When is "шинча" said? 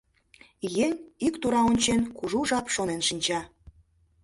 3.07-3.39